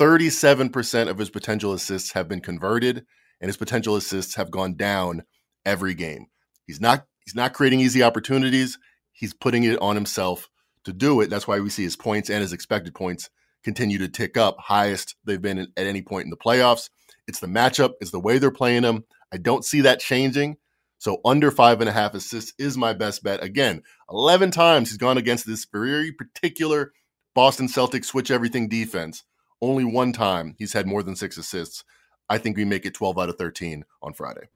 [0.00, 3.04] 37% of his potential assists have been converted,
[3.38, 5.24] and his potential assists have gone down
[5.66, 6.28] every game.
[6.66, 8.78] He's not he's not creating easy opportunities.
[9.12, 10.48] He's putting it on himself
[10.84, 11.30] to do it.
[11.30, 13.30] That's why we see his points and his expected points
[13.62, 16.90] continue to tick up, highest they've been at any point in the playoffs.
[17.28, 19.04] It's the matchup, it's the way they're playing him.
[19.32, 20.56] I don't see that changing.
[20.98, 23.42] So under five and a half assists is my best bet.
[23.42, 26.92] Again, 11 times he's gone against this very particular
[27.34, 29.24] Boston Celtics switch everything defense.
[29.60, 31.84] Only one time he's had more than six assists.
[32.28, 34.48] I think we make it 12 out of 13 on Friday.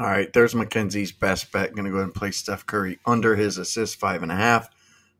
[0.00, 1.74] All right, there's Mackenzie's best bet.
[1.74, 4.70] Going to go ahead and play Steph Curry under his assist five and a half.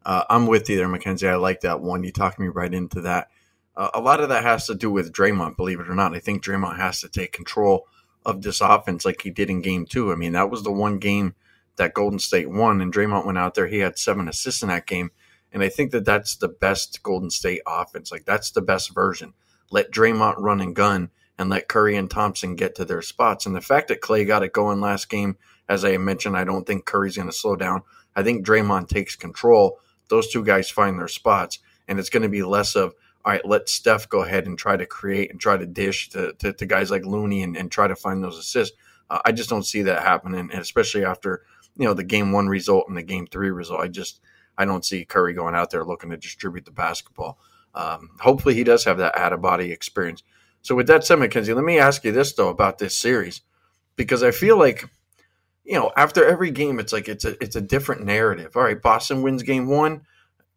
[0.07, 1.29] Uh, I'm with you there, Mackenzie.
[1.29, 2.03] I like that one.
[2.03, 3.29] You talked me right into that.
[3.77, 6.14] Uh, a lot of that has to do with Draymond, believe it or not.
[6.14, 7.87] I think Draymond has to take control
[8.25, 10.12] of this offense like he did in game two.
[10.12, 11.35] I mean, that was the one game
[11.77, 13.66] that Golden State won, and Draymond went out there.
[13.66, 15.11] He had seven assists in that game.
[15.53, 18.11] And I think that that's the best Golden State offense.
[18.11, 19.35] Like, that's the best version.
[19.71, 23.46] Let Draymond run and gun and let Curry and Thompson get to their spots.
[23.46, 25.38] And the fact that Klay got it going last game,
[25.70, 27.81] as I mentioned, I don't think Curry's going to slow down.
[28.14, 29.81] I think Draymond takes control.
[30.11, 31.59] Those two guys find their spots.
[31.88, 32.92] And it's going to be less of,
[33.24, 36.35] all right, let Steph go ahead and try to create and try to dish to,
[36.40, 38.76] to, to guys like Looney and, and, try to find those assists.
[39.09, 41.42] Uh, I just don't see that happening, and especially after
[41.76, 43.81] you know the game one result and the game three result.
[43.81, 44.20] I just
[44.57, 47.38] I don't see Curry going out there looking to distribute the basketball.
[47.74, 50.22] Um, hopefully, he does have that out of body experience.
[50.62, 53.40] So, with that said, Mackenzie, let me ask you this though about this series,
[53.96, 54.88] because I feel like
[55.64, 58.57] you know after every game, it's like it's a it's a different narrative.
[58.57, 60.03] All right, Boston wins game one,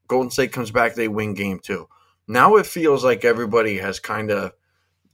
[0.07, 1.87] Golden State comes back, they win game two
[2.27, 4.53] now it feels like everybody has kind of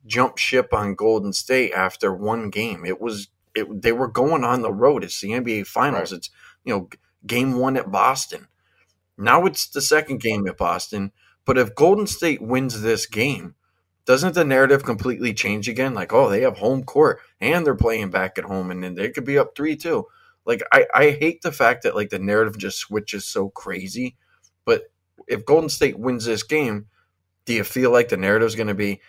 [0.06, 2.86] jumped ship on Golden State after one game.
[2.86, 5.04] It was it, they were going on the road.
[5.04, 6.12] It's the NBA Finals.
[6.12, 6.18] Right.
[6.18, 6.30] It's
[6.64, 6.90] you know
[7.26, 8.48] game one at Boston.
[9.18, 11.12] Now it's the second game at Boston.
[11.46, 13.56] But if Golden State wins this game,
[14.10, 15.94] doesn't the narrative completely change again?
[15.94, 19.12] Like, oh, they have home court and they're playing back at home, and then they
[19.12, 20.08] could be up three two.
[20.48, 24.18] Like, I I hate the fact that like the narrative just switches so crazy.
[24.66, 24.92] But
[25.28, 26.88] if Golden State wins this game,
[27.46, 29.00] do you feel like the narrative is going to be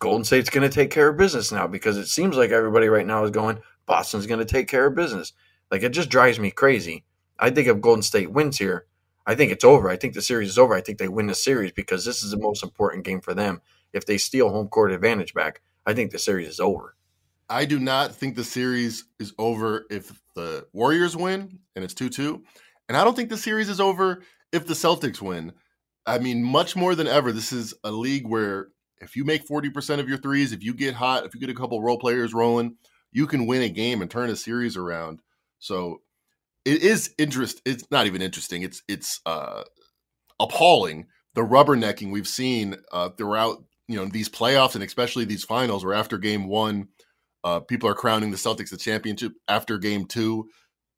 [0.00, 1.68] Golden State's going to take care of business now?
[1.68, 4.96] Because it seems like everybody right now is going Boston's going to take care of
[4.96, 5.32] business.
[5.70, 7.04] Like it just drives me crazy.
[7.38, 8.86] I think if Golden State wins here,
[9.26, 9.88] I think it's over.
[9.88, 10.74] I think the series is over.
[10.74, 13.60] I think they win the series because this is the most important game for them.
[13.94, 16.96] If they steal home court advantage back, I think the series is over.
[17.48, 22.08] I do not think the series is over if the Warriors win and it's 2
[22.08, 22.42] 2.
[22.88, 25.52] And I don't think the series is over if the Celtics win.
[26.06, 28.68] I mean, much more than ever, this is a league where
[29.00, 31.54] if you make 40% of your threes, if you get hot, if you get a
[31.54, 32.76] couple role players rolling,
[33.12, 35.20] you can win a game and turn a series around.
[35.58, 36.02] So
[36.64, 37.60] it is interest.
[37.64, 38.62] It's not even interesting.
[38.62, 39.64] It's it's uh,
[40.40, 45.84] appalling the rubbernecking we've seen uh, throughout you know these playoffs and especially these finals,
[45.84, 46.88] where after game one,
[47.42, 49.32] uh, people are crowning the Celtics the championship.
[49.48, 50.48] After game two,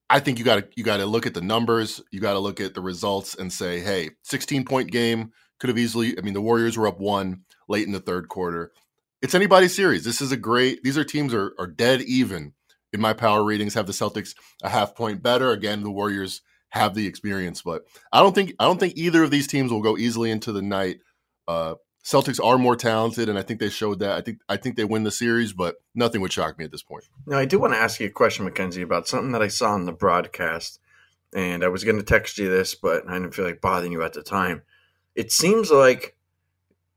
[0.09, 2.39] I think you got to you got to look at the numbers, you got to
[2.39, 6.17] look at the results, and say, hey, 16 point game could have easily.
[6.17, 8.73] I mean, the Warriors were up one late in the third quarter.
[9.23, 10.05] It's anybody's series.
[10.05, 10.83] This is a great.
[10.85, 12.53] These are teams are are dead even
[12.93, 13.75] in my power ratings.
[13.75, 15.51] Have the Celtics a half point better?
[15.51, 19.33] Again, the Warriors have the experience, but I don't think I don't think either of
[19.33, 21.01] these teams will go easily into the night.
[21.49, 21.75] Uh,
[22.07, 24.13] Celtics are more talented, and I think they showed that.
[24.13, 26.85] I think I think they win the series, but nothing would shock me at this
[26.85, 27.03] point.
[27.27, 29.75] Now, I do want to ask you a question, Mackenzie, about something that I saw
[29.75, 30.79] in the broadcast,
[31.35, 34.05] and I was going to text you this, but I didn't feel like bothering you
[34.05, 34.63] at the time.
[35.17, 36.17] It seems like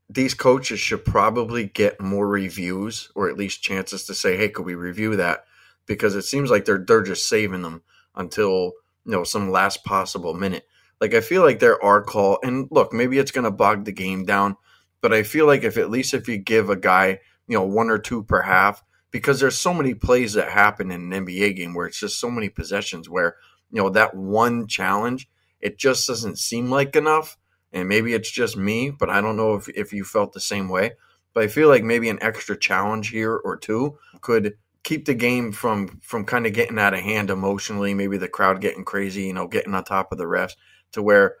[0.08, 4.64] these coaches should probably get more reviews, or at least chances to say, "Hey, could
[4.64, 5.44] we review that?"
[5.86, 7.82] Because it seems like they're they're just saving them
[8.14, 10.68] until you know some last possible minute.
[11.00, 13.92] Like I feel like there are call, and look, maybe it's going to bog the
[13.92, 14.56] game down
[15.00, 17.90] but I feel like if at least if you give a guy, you know, one
[17.90, 21.74] or two per half, because there's so many plays that happen in an NBA game
[21.74, 23.36] where it's just so many possessions where,
[23.70, 25.28] you know, that one challenge,
[25.60, 27.36] it just doesn't seem like enough.
[27.72, 30.68] And maybe it's just me, but I don't know if, if you felt the same
[30.68, 30.92] way.
[31.32, 35.52] But I feel like maybe an extra challenge here or two could keep the game
[35.52, 39.32] from from kind of getting out of hand emotionally, maybe the crowd getting crazy, you
[39.32, 40.56] know, getting on top of the refs
[40.92, 41.36] to where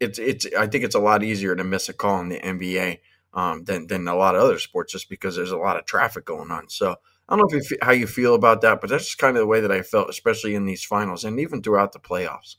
[0.00, 2.98] it's it's I think it's a lot easier to miss a call in the NBA
[3.32, 6.24] um, than than a lot of other sports just because there's a lot of traffic
[6.24, 6.68] going on.
[6.68, 6.96] So
[7.28, 9.40] I don't know if you, how you feel about that, but that's just kind of
[9.40, 12.56] the way that I felt, especially in these finals and even throughout the playoffs.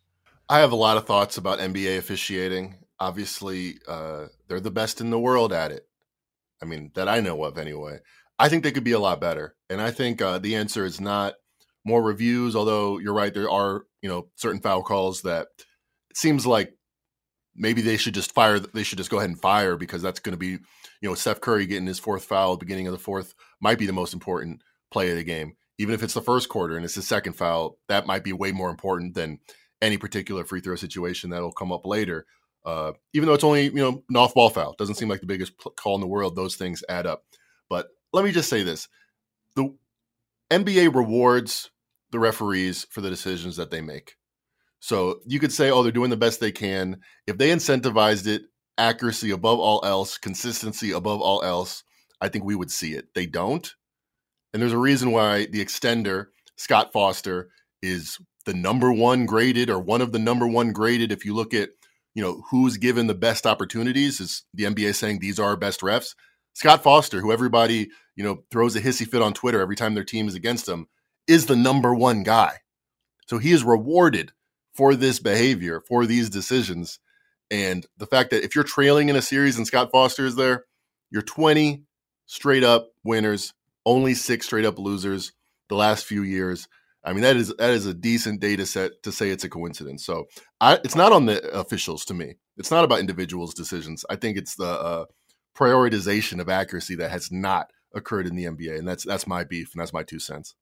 [0.49, 2.75] I have a lot of thoughts about NBA officiating.
[2.99, 5.87] Obviously, uh, they're the best in the world at it.
[6.61, 7.99] I mean, that I know of anyway.
[8.39, 10.99] I think they could be a lot better, and I think uh, the answer is
[10.99, 11.35] not
[11.85, 12.55] more reviews.
[12.55, 15.47] Although you're right, there are you know certain foul calls that
[16.13, 16.73] seems like
[17.55, 18.59] maybe they should just fire.
[18.59, 20.59] They should just go ahead and fire because that's going to be, you
[21.09, 23.85] know, Steph Curry getting his fourth foul at the beginning of the fourth might be
[23.85, 25.55] the most important play of the game.
[25.77, 28.51] Even if it's the first quarter and it's his second foul, that might be way
[28.51, 29.39] more important than
[29.81, 32.25] any particular free throw situation that'll come up later.
[32.65, 35.27] Uh, even though it's only you know an off ball foul, doesn't seem like the
[35.27, 36.35] biggest call in the world.
[36.35, 37.23] Those things add up.
[37.69, 38.87] But let me just say this:
[39.55, 39.75] the
[40.49, 41.69] NBA rewards
[42.11, 44.15] the referees for the decisions that they make.
[44.85, 47.01] So you could say, oh, they're doing the best they can.
[47.25, 48.43] If they incentivized it,
[48.77, 51.83] accuracy above all else, consistency above all else,
[52.21, 53.07] I think we would see it.
[53.15, 53.73] They don't.
[54.53, 57.49] And there's a reason why the extender, Scott Foster,
[57.81, 61.11] is the number one graded or one of the number one graded.
[61.11, 61.69] If you look at,
[62.13, 65.81] you know, who's given the best opportunities, is the NBA saying these are our best
[65.81, 66.13] refs.
[66.53, 70.03] Scott Foster, who everybody, you know, throws a hissy fit on Twitter every time their
[70.03, 70.85] team is against him,
[71.27, 72.57] is the number one guy.
[73.25, 74.31] So he is rewarded
[74.75, 76.99] for this behavior, for these decisions.
[77.49, 80.65] And the fact that if you're trailing in a series and Scott Foster is there,
[81.11, 81.83] you're 20
[82.25, 83.53] straight up winners,
[83.85, 85.31] only six straight up losers
[85.69, 86.67] the last few years.
[87.03, 90.03] I mean, that is that is a decent data set to say it's a coincidence.
[90.03, 90.25] So
[90.59, 92.35] I, it's not on the officials to me.
[92.57, 94.03] It's not about individuals' decisions.
[94.09, 95.05] I think it's the uh,
[95.55, 99.69] prioritization of accuracy that has not occurred in the NBA, and that's that's my beef,
[99.73, 100.55] and that's my two cents.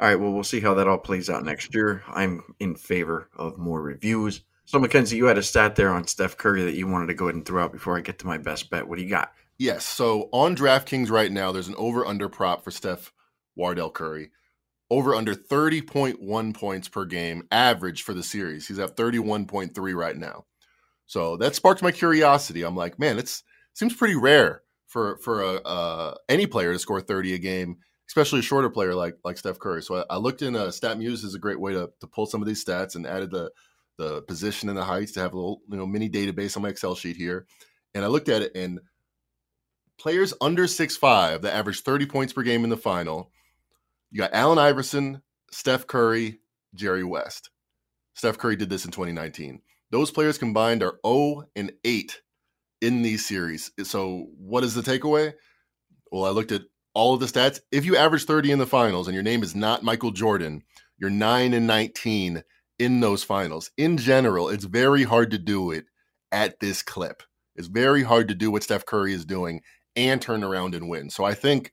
[0.00, 2.02] All right, well, we'll see how that all plays out next year.
[2.08, 4.42] I'm in favor of more reviews.
[4.64, 7.26] So, Mackenzie, you had a stat there on Steph Curry that you wanted to go
[7.26, 8.86] ahead and throw out before I get to my best bet.
[8.86, 9.32] What do you got?
[9.58, 9.84] Yes.
[9.84, 13.12] So on DraftKings right now, there's an over under prop for Steph
[13.54, 14.30] Wardell Curry.
[14.90, 18.66] Over under 30.1 points per game average for the series.
[18.66, 20.46] He's at 31.3 right now.
[21.06, 22.62] So that sparked my curiosity.
[22.62, 27.00] I'm like, man, it seems pretty rare for for a, uh, any player to score
[27.00, 29.82] 30 a game, especially a shorter player like like Steph Curry.
[29.82, 32.42] So I, I looked in uh, StatMuse is a great way to to pull some
[32.42, 33.50] of these stats and added the
[33.98, 36.68] the position and the heights to have a little you know mini database on my
[36.68, 37.46] Excel sheet here.
[37.94, 38.80] And I looked at it and
[39.98, 43.30] players under six five that average 30 points per game in the final.
[44.10, 46.40] You got Allen Iverson, Steph Curry,
[46.74, 47.50] Jerry West.
[48.14, 49.60] Steph Curry did this in 2019.
[49.90, 52.20] Those players combined are 0 and 8
[52.80, 53.70] in these series.
[53.84, 55.34] So, what is the takeaway?
[56.10, 56.62] Well, I looked at
[56.94, 57.60] all of the stats.
[57.70, 60.62] If you average 30 in the finals and your name is not Michael Jordan,
[60.98, 62.42] you're 9 and 19
[62.78, 63.70] in those finals.
[63.76, 65.86] In general, it's very hard to do it
[66.30, 67.22] at this clip.
[67.56, 69.62] It's very hard to do what Steph Curry is doing
[69.94, 71.10] and turn around and win.
[71.10, 71.72] So I think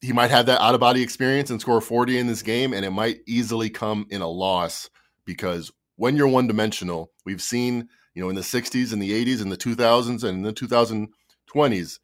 [0.00, 2.84] he might have that out of body experience and score 40 in this game, and
[2.84, 4.88] it might easily come in a loss
[5.24, 9.42] because when you're one dimensional, we've seen, you know, in the 60s and the 80s
[9.42, 11.98] and the 2000s and the 2020s,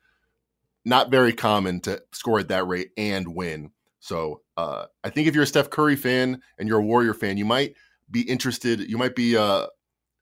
[0.85, 3.71] not very common to score at that rate and win.
[4.01, 7.39] So uh, I think if you're a Steph Curry fan and you're a Warrior fan,
[7.39, 7.75] you might
[8.11, 9.67] be interested, you might be uh,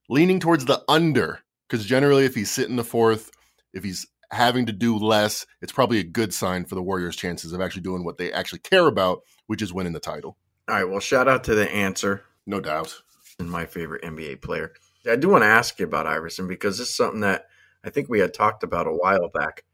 [0.09, 3.31] leaning towards the under because generally, if he's sitting the fourth,
[3.73, 7.53] if he's having to do less, it's probably a good sign for the Warriors' chances
[7.53, 10.37] of actually doing what they actually care about, which is winning the title.
[10.69, 10.89] All right.
[10.89, 12.25] Well, shout out to the answer.
[12.47, 12.95] No doubt.
[13.39, 14.73] And my favorite NBA player.
[15.11, 17.47] I do want to ask you about Iverson because this is something that
[17.85, 19.65] I think we had talked about a while back.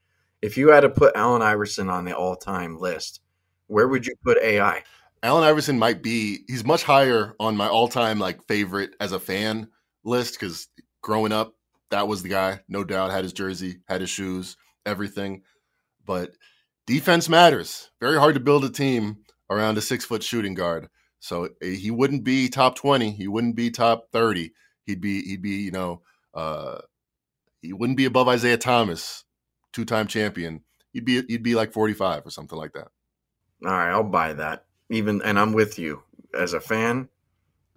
[0.43, 3.21] If you had to put Allen Iverson on the all time list,
[3.67, 4.83] where would you put AI?
[5.23, 9.19] Allen Iverson might be, he's much higher on my all time like favorite as a
[9.19, 9.69] fan
[10.05, 10.69] list because
[11.03, 11.55] growing up,
[11.91, 13.11] that was the guy, no doubt.
[13.11, 15.43] Had his jersey, had his shoes, everything.
[16.05, 16.33] But
[16.87, 17.91] defense matters.
[18.01, 19.19] Very hard to build a team
[19.51, 20.89] around a six foot shooting guard.
[21.21, 23.11] So eh, he wouldn't be top twenty.
[23.11, 24.53] He wouldn't be top thirty.
[24.85, 26.03] He'd be he'd be you know
[26.35, 26.79] uh,
[27.63, 29.25] he wouldn't be above Isiah Thomas,
[29.73, 30.63] two time champion.
[30.93, 32.89] He'd be he'd be like forty five or something like that.
[33.65, 34.65] All right, I'll buy that.
[34.91, 36.03] Even and I'm with you
[36.35, 37.09] as a fan.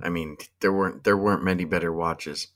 [0.01, 2.47] I mean, there weren't there weren't many better watches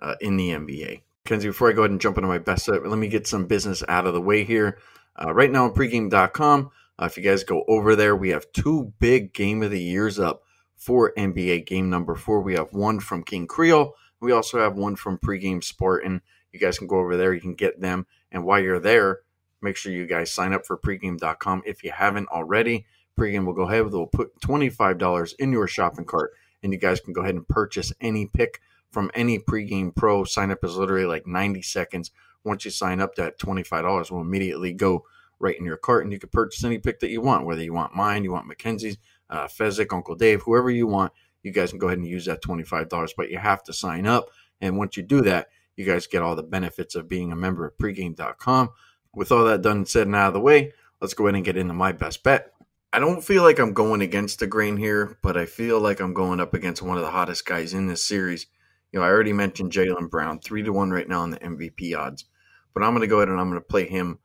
[0.00, 1.02] uh, in the NBA.
[1.24, 3.46] Kenzie, before I go ahead and jump into my best set, let me get some
[3.46, 4.78] business out of the way here.
[5.16, 8.92] Uh, right now on pregame.com, uh, if you guys go over there, we have two
[8.98, 10.42] big game of the years up
[10.76, 12.42] for NBA game number four.
[12.42, 13.94] We have one from King Creole.
[14.20, 16.20] We also have one from Pregame Sport, and
[16.52, 17.32] you guys can go over there.
[17.32, 18.06] You can get them.
[18.34, 19.20] And while you're there,
[19.62, 22.84] make sure you guys sign up for pregame.com if you haven't already.
[23.18, 27.12] Pregame will go ahead, they'll put $25 in your shopping cart, and you guys can
[27.12, 30.24] go ahead and purchase any pick from any pregame pro.
[30.24, 32.10] Sign up is literally like 90 seconds.
[32.42, 35.04] Once you sign up, that $25 will immediately go
[35.38, 37.72] right in your cart, and you can purchase any pick that you want, whether you
[37.72, 38.98] want mine, you want Mackenzie's,
[39.30, 41.12] uh, Fezzik, Uncle Dave, whoever you want.
[41.44, 44.28] You guys can go ahead and use that $25, but you have to sign up.
[44.60, 47.66] And once you do that, you guys get all the benefits of being a member
[47.66, 48.70] of pregame.com.
[49.14, 51.44] With all that done and said and out of the way, let's go ahead and
[51.44, 52.52] get into my best bet.
[52.92, 56.14] I don't feel like I'm going against the grain here, but I feel like I'm
[56.14, 58.46] going up against one of the hottest guys in this series
[58.94, 61.98] you know, I already mentioned Jaylen Brown, three to one right now on the MVP
[61.98, 62.26] odds,
[62.72, 64.20] but I'm going to go ahead and I'm going to play him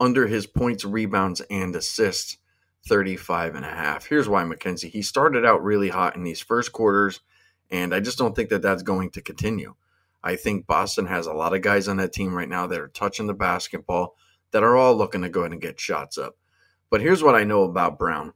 [0.00, 2.38] under his points, rebounds, and assists,
[2.88, 4.06] 35 and a half.
[4.06, 4.88] Here's why, Mackenzie.
[4.88, 7.20] He started out really hot in these first quarters,
[7.70, 9.74] and I just don't think that that's going to continue.
[10.24, 12.88] I think Boston has a lot of guys on that team right now that are
[12.88, 14.16] touching the basketball
[14.52, 16.36] that are all looking to go ahead and get shots up.
[16.90, 18.32] But here's what I know about Brown.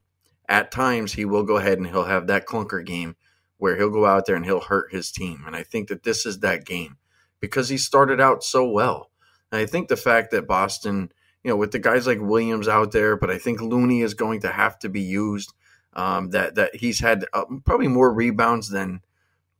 [0.47, 3.17] At times, he will go ahead and he'll have that clunker game
[3.57, 5.45] where he'll go out there and he'll hurt his team.
[5.47, 6.99] And I think that this is that game
[7.41, 9.11] because he started out so well.
[9.51, 11.11] And I think the fact that Boston,
[11.43, 14.41] you know, with the guys like Williams out there, but I think Looney is going
[14.41, 15.55] to have to be used.
[15.95, 19.01] Um, that that he's had uh, probably more rebounds than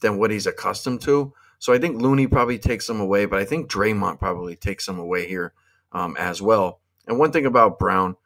[0.01, 1.33] than what he's accustomed to.
[1.59, 4.99] So I think Looney probably takes them away, but I think Draymond probably takes them
[4.99, 5.53] away here
[5.93, 6.81] um, as well.
[7.07, 8.17] And one thing about Brown,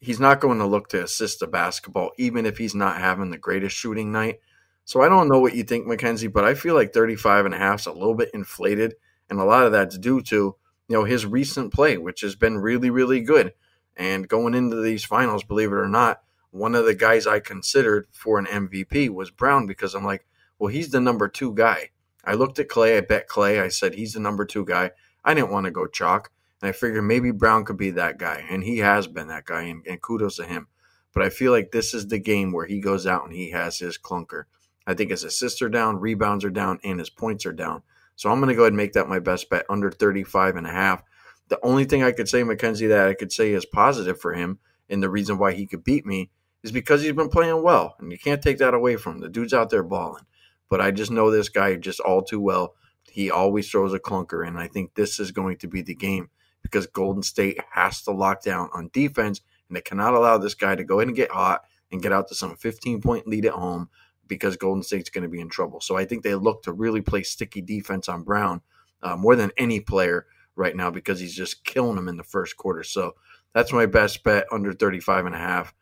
[0.00, 3.38] he's not going to look to assist the basketball, even if he's not having the
[3.38, 4.40] greatest shooting night.
[4.84, 7.58] So I don't know what you think, Mackenzie, but I feel like 35 and a
[7.58, 8.96] half is a little bit inflated.
[9.30, 10.56] And a lot of that's due to, you
[10.88, 13.54] know, his recent play, which has been really, really good.
[13.96, 18.06] And going into these finals, believe it or not, one of the guys I considered
[18.10, 20.26] for an MVP was Brown because I'm like,
[20.58, 21.91] well, he's the number two guy.
[22.24, 22.96] I looked at Klay.
[22.96, 23.62] I bet Klay.
[23.62, 24.92] I said he's the number two guy.
[25.24, 26.30] I didn't want to go chalk.
[26.60, 28.44] And I figured maybe Brown could be that guy.
[28.48, 30.68] And he has been that guy, and, and kudos to him.
[31.12, 33.78] But I feel like this is the game where he goes out and he has
[33.78, 34.44] his clunker.
[34.86, 37.82] I think his assists are down, rebounds are down, and his points are down.
[38.16, 40.66] So I'm going to go ahead and make that my best bet under 35 and
[40.66, 41.02] a half.
[41.48, 44.58] The only thing I could say, Mackenzie, that I could say is positive for him
[44.92, 46.30] and the reason why he could beat me
[46.62, 47.96] is because he's been playing well.
[47.98, 49.20] And you can't take that away from him.
[49.20, 50.24] The dude's out there balling.
[50.72, 52.76] But I just know this guy just all too well.
[53.10, 54.48] He always throws a clunker.
[54.48, 56.30] And I think this is going to be the game
[56.62, 59.42] because Golden State has to lock down on defense.
[59.68, 61.60] And they cannot allow this guy to go in and get hot
[61.90, 63.90] and get out to some 15 point lead at home
[64.26, 65.82] because Golden State's going to be in trouble.
[65.82, 68.62] So I think they look to really play sticky defense on Brown
[69.02, 70.24] uh, more than any player
[70.56, 72.82] right now because he's just killing them in the first quarter.
[72.82, 73.14] So
[73.52, 75.74] that's my best bet under 35 and a half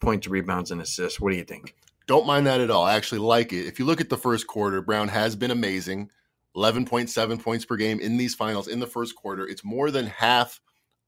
[0.00, 1.20] points, rebounds, and assists.
[1.20, 1.76] What do you think?
[2.06, 2.84] Don't mind that at all.
[2.84, 3.66] I actually like it.
[3.66, 6.10] If you look at the first quarter, Brown has been amazing.
[6.56, 9.46] 11.7 points per game in these finals in the first quarter.
[9.46, 10.60] It's more than half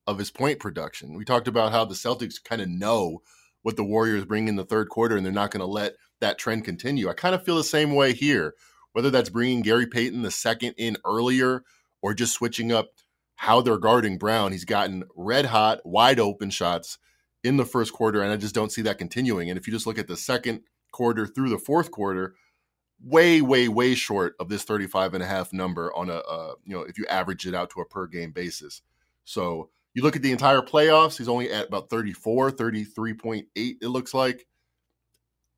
[0.07, 1.14] of his point production.
[1.14, 3.22] We talked about how the Celtics kind of know
[3.62, 6.38] what the Warriors bring in the third quarter and they're not going to let that
[6.38, 7.09] trend continue.
[7.09, 8.55] I kind of feel the same way here,
[8.92, 11.62] whether that's bringing Gary Payton the second in earlier
[12.03, 12.88] or just switching up
[13.36, 14.53] how they're guarding Brown.
[14.53, 16.99] He's gotten red hot, wide open shots
[17.44, 19.49] in the first quarter, and I just don't see that continuing.
[19.49, 20.62] And if you just look at the second
[20.93, 22.34] quarter through the fourth quarter,
[23.03, 26.20] way, way, way short of this 35 and a half number on a,
[26.64, 28.82] you know, if you average it out to a per game basis.
[29.24, 34.14] So you look at the entire playoffs, he's only at about 34, 33.8, it looks
[34.14, 34.47] like.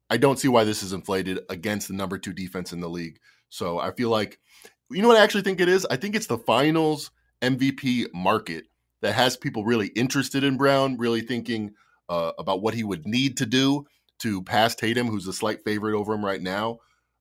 [0.08, 3.20] I don't see why this is inflated against the number two defense in the league.
[3.48, 4.40] So I feel like,
[4.90, 5.86] you know what I actually think it is?
[5.88, 7.12] I think it's the finals
[7.42, 8.64] MVP market
[9.02, 11.74] that has people really interested in Brown, really thinking
[12.08, 13.86] uh, about what he would need to do
[14.20, 16.78] to pass Tatum, who's a slight favorite over him right now.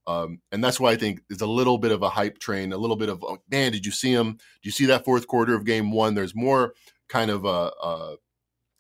[0.08, 2.78] Um, and that's why I think there's a little bit of a hype train, a
[2.78, 4.34] little bit of, oh, man, did you see him?
[4.34, 6.16] Do you see that fourth quarter of game one?
[6.16, 6.74] There's more
[7.10, 8.16] kind of a, a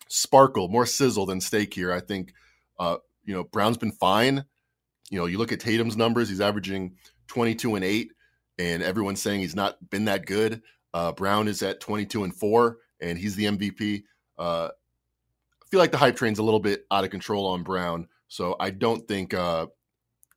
[0.07, 1.93] sparkle, more sizzle than steak here.
[1.93, 2.33] I think,
[2.79, 4.43] uh, you know, Brown's been fine.
[5.11, 6.95] You know, you look at Tatum's numbers, he's averaging
[7.27, 8.11] 22 and 8,
[8.57, 10.61] and everyone's saying he's not been that good.
[10.93, 14.03] Uh, Brown is at 22 and 4, and he's the MVP.
[14.37, 14.69] Uh,
[15.69, 18.07] feel like the hype train's a little bit out of control on Brown.
[18.27, 19.67] So I don't think, uh,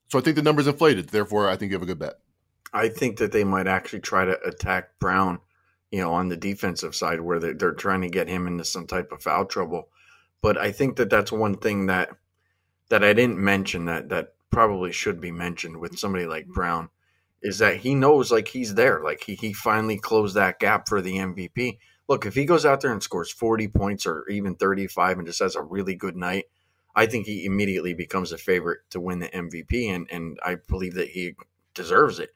[0.08, 1.08] so I think the number's inflated.
[1.08, 2.14] Therefore, I think you have a good bet.
[2.72, 5.40] I think that they might actually try to attack Brown,
[5.90, 8.86] you know, on the defensive side where they're, they're trying to get him into some
[8.86, 9.88] type of foul trouble.
[10.40, 12.10] But I think that that's one thing that
[12.88, 16.90] that I didn't mention that that probably should be mentioned with somebody like Brown
[17.42, 19.00] is that he knows like he's there.
[19.02, 21.78] Like he, he finally closed that gap for the MVP.
[22.12, 25.38] Look, if he goes out there and scores 40 points or even 35 and just
[25.38, 26.44] has a really good night,
[26.94, 29.88] I think he immediately becomes a favorite to win the MVP.
[29.88, 31.36] And, and I believe that he
[31.72, 32.34] deserves it.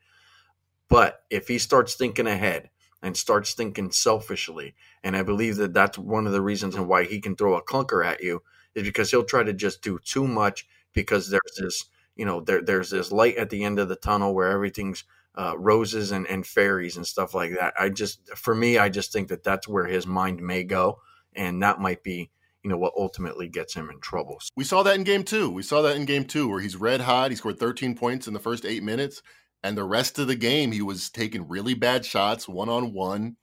[0.89, 2.71] But if he starts thinking ahead
[3.03, 4.75] and starts thinking selfishly,
[5.05, 8.03] and I believe that that's one of the reasons why he can throw a clunker
[8.03, 8.43] at you,
[8.75, 12.63] is because he'll try to just do too much because there's this you know there
[12.63, 15.05] there's this light at the end of the tunnel where everything's
[15.37, 17.75] uh, roses and, and fairies and stuff like that.
[17.79, 20.99] I just for me, I just think that that's where his mind may go,
[21.35, 22.31] and that might be
[22.63, 24.41] you know what ultimately gets him in trouble.
[24.57, 25.51] We saw that in game two.
[25.51, 27.31] We saw that in game two where he's red hot.
[27.31, 29.23] He scored 13 points in the first eight minutes,
[29.63, 33.37] and the rest of the game he was taking really bad shots one on one.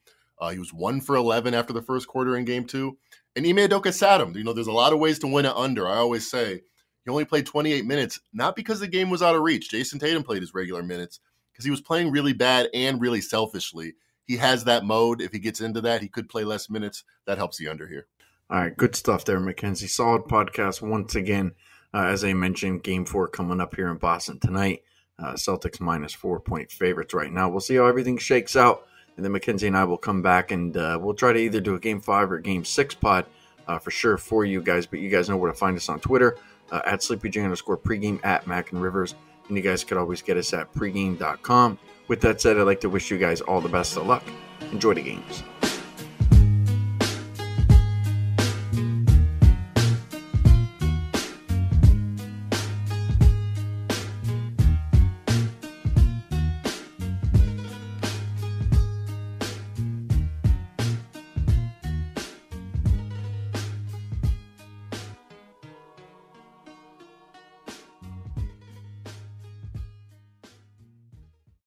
[0.52, 2.98] He was one for 11 after the first quarter in game two.
[3.36, 4.36] And Ime sat him.
[4.36, 5.88] You know, there's a lot of ways to win it under.
[5.88, 6.62] I always say
[7.06, 9.70] he only played 28 minutes, not because the game was out of reach.
[9.70, 11.20] Jayson Tatum played his regular minutes
[11.54, 13.94] because he was playing really bad and really selfishly.
[14.26, 15.22] He has that mode.
[15.22, 17.04] If he gets into that, he could play less minutes.
[17.26, 18.08] That helps the under here.
[18.50, 19.88] All right, good stuff there, Mackenzie.
[19.88, 21.54] Solid podcast once again.
[21.94, 24.84] Uh, as I mentioned, game four coming up here in Boston tonight.
[25.20, 27.48] Uh, Celtics minus four point favorites right now.
[27.48, 28.88] We'll see how everything shakes out.
[29.16, 31.76] And then Mackenzie and I will come back and uh, we'll try to either do
[31.76, 33.28] a game five or game six pod
[33.68, 34.88] uh, for sure for you guys.
[34.88, 36.38] But you guys know where to find us on Twitter
[36.72, 39.14] uh, at sleepyj underscore pregame at Mac and Rivers.
[39.48, 41.80] And you guys could always get us at pregame.com.
[42.08, 44.24] With that said, I'd like to wish you guys all the best of luck.
[44.72, 45.44] Enjoy the games.